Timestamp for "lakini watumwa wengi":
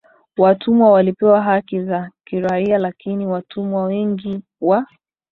2.77-4.41